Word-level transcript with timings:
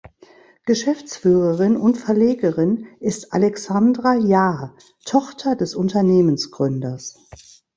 Geschäftsführerin 0.65 1.77
und 1.77 1.95
Verlegerin 1.95 2.87
ist 2.99 3.33
Alexandra 3.33 4.15
Jahr, 4.15 4.75
Tochter 5.05 5.55
des 5.55 5.75
Unternehmensgründers. 5.75 7.19